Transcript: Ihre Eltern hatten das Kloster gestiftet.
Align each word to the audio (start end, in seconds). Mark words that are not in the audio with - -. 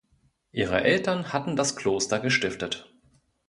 Ihre 0.51 0.83
Eltern 0.83 1.31
hatten 1.31 1.55
das 1.55 1.75
Kloster 1.75 2.19
gestiftet. 2.19 2.89